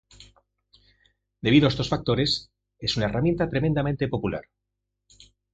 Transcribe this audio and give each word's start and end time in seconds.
Debido 1.43 1.67
a 1.67 1.69
estos 1.69 1.87
factores, 1.89 2.49
es 2.79 2.97
una 2.97 3.05
herramienta 3.05 3.47
tremendamente 3.47 4.07
popular. 4.07 4.45